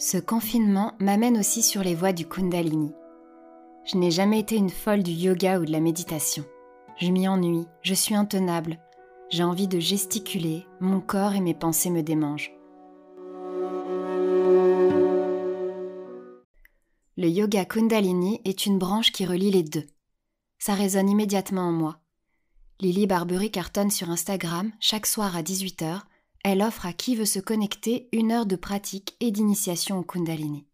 [0.00, 2.92] Ce confinement m'amène aussi sur les voies du Kundalini.
[3.84, 6.44] Je n'ai jamais été une folle du yoga ou de la méditation.
[6.98, 8.78] Je m'y ennuie, je suis intenable,
[9.28, 12.52] j'ai envie de gesticuler, mon corps et mes pensées me démangent.
[17.16, 19.86] Le yoga Kundalini est une branche qui relie les deux.
[20.60, 21.98] Ça résonne immédiatement en moi.
[22.78, 26.02] Lily Barbery cartonne sur Instagram chaque soir à 18h
[26.48, 30.64] elle offre à qui veut se connecter une heure de pratique et d'initiation au Kundalini.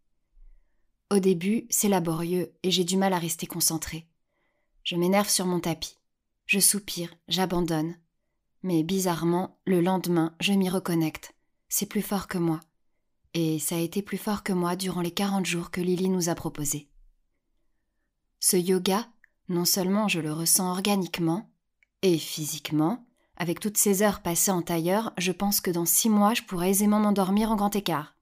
[1.11, 4.07] Au début, c'est laborieux et j'ai du mal à rester concentrée.
[4.85, 5.97] Je m'énerve sur mon tapis.
[6.45, 7.97] Je soupire, j'abandonne.
[8.63, 11.35] Mais bizarrement, le lendemain, je m'y reconnecte.
[11.67, 12.61] C'est plus fort que moi.
[13.33, 16.29] Et ça a été plus fort que moi durant les 40 jours que Lily nous
[16.29, 16.87] a proposés.
[18.39, 19.09] Ce yoga,
[19.49, 21.51] non seulement je le ressens organiquement
[22.01, 23.05] et physiquement,
[23.37, 26.69] avec toutes ces heures passées en tailleur, je pense que dans six mois, je pourrais
[26.69, 28.15] aisément m'endormir en grand écart.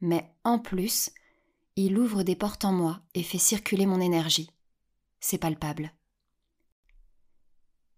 [0.00, 1.10] Mais en plus,
[1.76, 4.50] il ouvre des portes en moi et fait circuler mon énergie.
[5.20, 5.92] C'est palpable.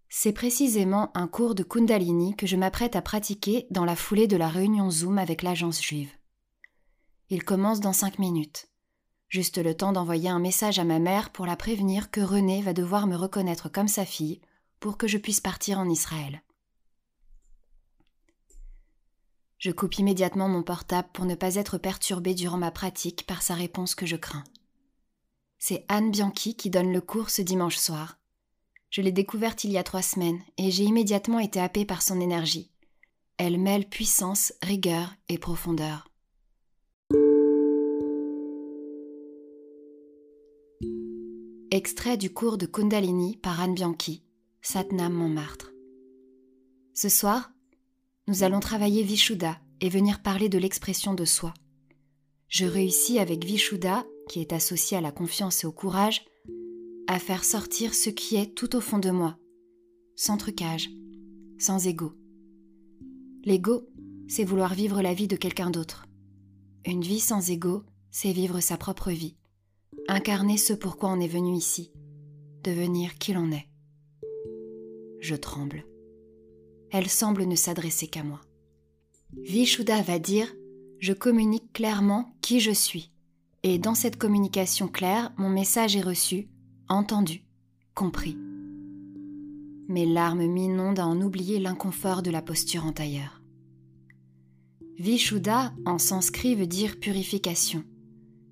[0.09, 4.39] C'est précisément un cours de Kundalini que je m'apprête à pratiquer dans la foulée de
[4.39, 6.11] la réunion Zoom avec l'agence juive.
[7.29, 8.69] Il commence dans cinq minutes.
[9.29, 12.73] Juste le temps d'envoyer un message à ma mère pour la prévenir que René va
[12.73, 14.41] devoir me reconnaître comme sa fille
[14.81, 16.43] pour que je puisse partir en Israël.
[19.59, 23.55] Je coupe immédiatement mon portable pour ne pas être perturbée durant ma pratique par sa
[23.55, 24.45] réponse que je crains.
[25.59, 28.19] C'est Anne Bianchi qui donne le cours ce dimanche soir.
[28.91, 32.21] Je l'ai découverte il y a trois semaines et j'ai immédiatement été happée par son
[32.21, 32.71] énergie.
[33.37, 36.09] Elle mêle puissance, rigueur et profondeur.
[41.71, 44.25] Extrait du cours de Kundalini par Anne Bianchi,
[44.61, 45.73] Satnam Montmartre.
[46.93, 47.53] Ce soir,
[48.27, 51.55] nous allons travailler Vishuddha et venir parler de l'expression de soi.
[52.49, 56.25] Je réussis avec Vishuddha, qui est associé à la confiance et au courage,
[57.07, 59.39] à faire sortir ce qui est tout au fond de moi,
[60.17, 60.91] sans trucage,
[61.59, 62.13] sans ego.
[63.45, 63.89] L'ego,
[64.27, 66.07] c'est vouloir vivre la vie de quelqu'un d'autre.
[66.85, 69.37] Une vie sans ego, c'est vivre sa propre vie,
[70.09, 71.93] incarner ce pourquoi on est venu ici,
[72.63, 73.69] devenir qui l'on est
[75.29, 75.85] je tremble.
[76.91, 78.41] Elle semble ne s'adresser qu'à moi.
[79.37, 80.53] Vishuddha va dire
[80.99, 83.13] Je communique clairement qui je suis.
[83.63, 86.49] Et dans cette communication claire, mon message est reçu,
[86.89, 87.45] entendu,
[87.95, 88.39] compris.
[89.89, 93.43] Mes larmes m'inondent à en oublier l'inconfort de la posture en tailleur.
[94.99, 97.85] Vishuddha en sanskrit veut dire purification.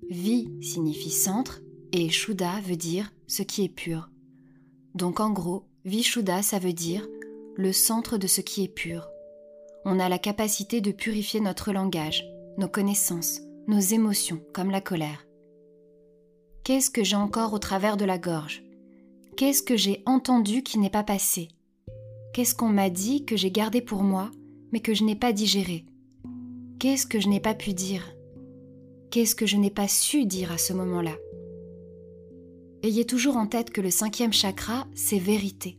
[0.09, 1.61] Vi signifie centre
[1.91, 4.09] et Shuddha veut dire ce qui est pur.
[4.93, 7.07] Donc en gros, Vishuddha, ça veut dire
[7.55, 9.07] le centre de ce qui est pur.
[9.85, 12.25] On a la capacité de purifier notre langage,
[12.57, 13.39] nos connaissances,
[13.69, 15.25] nos émotions, comme la colère.
[16.65, 18.63] Qu'est-ce que j'ai encore au travers de la gorge?
[19.37, 21.47] Qu'est-ce que j'ai entendu qui n'est pas passé?
[22.33, 24.29] Qu'est-ce qu'on m'a dit que j'ai gardé pour moi,
[24.73, 25.85] mais que je n'ai pas digéré?
[26.79, 28.13] Qu'est-ce que je n'ai pas pu dire?
[29.09, 31.15] Qu'est-ce que je n'ai pas su dire à ce moment-là?
[32.87, 35.77] Ayez toujours en tête que le cinquième chakra, c'est vérité.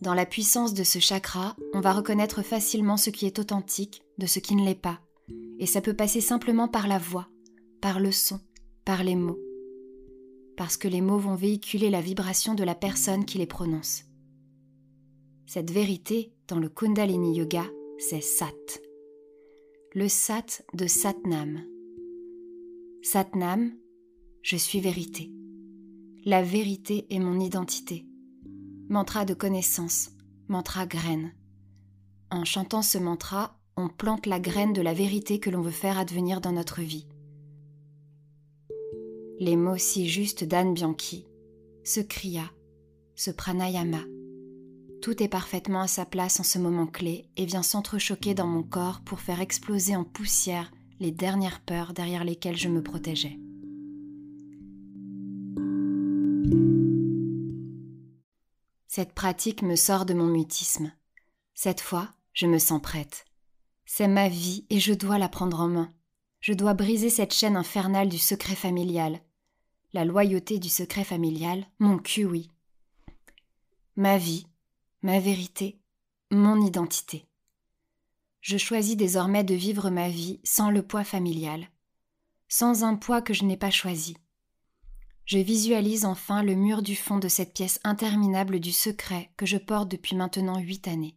[0.00, 4.26] Dans la puissance de ce chakra, on va reconnaître facilement ce qui est authentique de
[4.26, 5.00] ce qui ne l'est pas,
[5.58, 7.26] et ça peut passer simplement par la voix,
[7.80, 8.38] par le son,
[8.84, 9.40] par les mots.
[10.56, 14.04] Parce que les mots vont véhiculer la vibration de la personne qui les prononce.
[15.46, 17.64] Cette vérité, dans le Kundalini Yoga,
[17.98, 18.54] c'est Sat.
[19.94, 21.64] Le Sat de Satnam.
[23.02, 23.72] Satnam,
[24.42, 25.32] je suis vérité.
[26.28, 28.04] La vérité est mon identité.
[28.88, 30.10] Mantra de connaissance,
[30.48, 31.32] mantra graine.
[32.32, 35.98] En chantant ce mantra, on plante la graine de la vérité que l'on veut faire
[35.98, 37.06] advenir dans notre vie.
[39.38, 41.28] Les mots si justes d'Anne Bianchi,
[41.84, 42.50] ce kriya,
[43.14, 44.02] ce pranayama,
[45.02, 48.64] tout est parfaitement à sa place en ce moment clé et vient s'entrechoquer dans mon
[48.64, 53.38] corps pour faire exploser en poussière les dernières peurs derrière lesquelles je me protégeais.
[58.96, 60.90] Cette pratique me sort de mon mutisme.
[61.52, 63.26] Cette fois, je me sens prête.
[63.84, 65.92] C'est ma vie et je dois la prendre en main.
[66.40, 69.20] Je dois briser cette chaîne infernale du secret familial.
[69.92, 72.50] La loyauté du secret familial, mon cul, oui.
[73.96, 74.46] Ma vie,
[75.02, 75.78] ma vérité,
[76.30, 77.26] mon identité.
[78.40, 81.68] Je choisis désormais de vivre ma vie sans le poids familial,
[82.48, 84.16] sans un poids que je n'ai pas choisi
[85.26, 89.56] je visualise enfin le mur du fond de cette pièce interminable du secret que je
[89.58, 91.16] porte depuis maintenant huit années.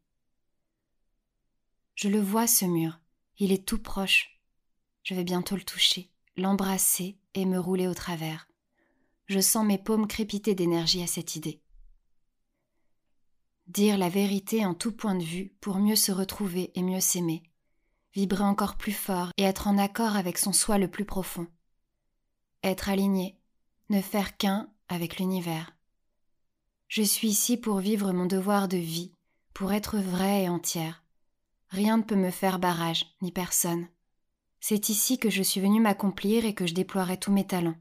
[1.94, 3.00] Je le vois, ce mur,
[3.38, 4.40] il est tout proche.
[5.04, 8.48] Je vais bientôt le toucher, l'embrasser et me rouler au travers.
[9.28, 11.62] Je sens mes paumes crépiter d'énergie à cette idée.
[13.68, 17.44] Dire la vérité en tout point de vue pour mieux se retrouver et mieux s'aimer.
[18.16, 21.46] Vibrer encore plus fort et être en accord avec son soi le plus profond.
[22.64, 23.39] Être aligné,
[23.90, 25.76] ne faire qu'un avec l'univers.
[26.88, 29.12] Je suis ici pour vivre mon devoir de vie,
[29.54, 31.04] pour être vraie et entière.
[31.70, 33.88] Rien ne peut me faire barrage, ni personne.
[34.60, 37.78] C'est ici que je suis venue m'accomplir et que je déploierai tous mes talents.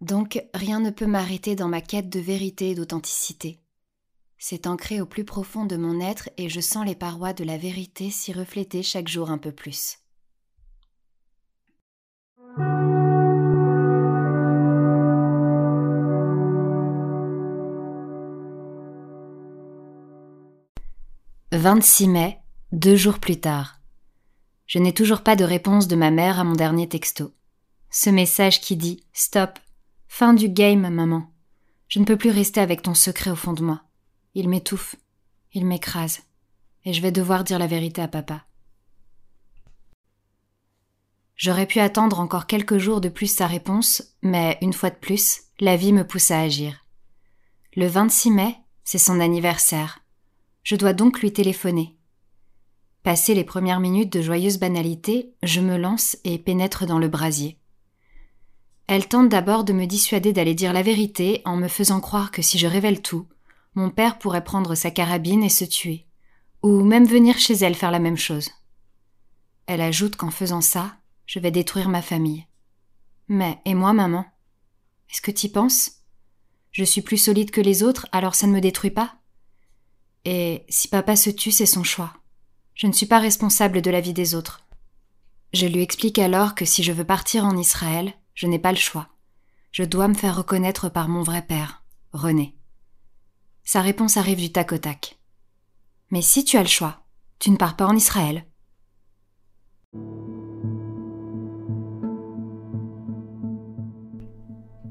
[0.00, 3.60] Donc rien ne peut m'arrêter dans ma quête de vérité et d'authenticité.
[4.38, 7.58] C'est ancré au plus profond de mon être et je sens les parois de la
[7.58, 9.98] vérité s'y refléter chaque jour un peu plus.
[21.52, 22.42] «26 mai,
[22.72, 23.80] deux jours plus tard.
[24.66, 27.32] Je n'ai toujours pas de réponse de ma mère à mon dernier texto.
[27.88, 29.58] Ce message qui dit Stop,
[30.08, 31.32] fin du game, maman.
[31.88, 33.80] Je ne peux plus rester avec ton secret au fond de moi.
[34.34, 34.96] Il m'étouffe,
[35.54, 36.20] il m'écrase,
[36.84, 38.44] et je vais devoir dire la vérité à papa.
[41.34, 45.44] J'aurais pu attendre encore quelques jours de plus sa réponse, mais une fois de plus,
[45.60, 46.84] la vie me pousse à agir.
[47.74, 50.02] Le 26 mai, c'est son anniversaire.
[50.68, 51.96] Je dois donc lui téléphoner.
[53.02, 57.58] Passé les premières minutes de joyeuse banalité, je me lance et pénètre dans le brasier.
[58.86, 62.42] Elle tente d'abord de me dissuader d'aller dire la vérité en me faisant croire que
[62.42, 63.26] si je révèle tout,
[63.76, 66.06] mon père pourrait prendre sa carabine et se tuer,
[66.62, 68.50] ou même venir chez elle faire la même chose.
[69.64, 72.44] Elle ajoute qu'en faisant ça, je vais détruire ma famille.
[73.28, 74.26] Mais, et moi, maman?
[75.10, 76.02] Est-ce que t'y penses?
[76.72, 79.17] Je suis plus solide que les autres, alors ça ne me détruit pas
[80.30, 82.12] Et si papa se tue, c'est son choix.
[82.74, 84.66] Je ne suis pas responsable de la vie des autres.
[85.54, 88.76] Je lui explique alors que si je veux partir en Israël, je n'ai pas le
[88.76, 89.08] choix.
[89.72, 91.82] Je dois me faire reconnaître par mon vrai père,
[92.12, 92.54] René.
[93.64, 95.18] Sa réponse arrive du tac au tac.
[96.10, 97.06] Mais si tu as le choix,
[97.38, 98.44] tu ne pars pas en Israël.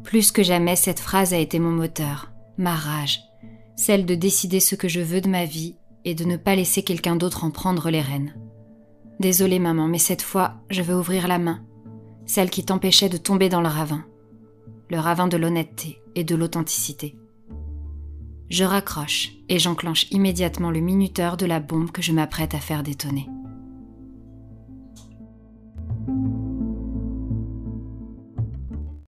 [0.03, 3.21] Plus que jamais, cette phrase a été mon moteur, ma rage,
[3.77, 6.83] celle de décider ce que je veux de ma vie et de ne pas laisser
[6.83, 8.35] quelqu'un d'autre en prendre les rênes.
[9.19, 11.63] Désolée maman, mais cette fois, je veux ouvrir la main,
[12.25, 14.03] celle qui t'empêchait de tomber dans le ravin,
[14.89, 17.15] le ravin de l'honnêteté et de l'authenticité.
[18.49, 22.83] Je raccroche et j'enclenche immédiatement le minuteur de la bombe que je m'apprête à faire
[22.83, 23.27] détonner.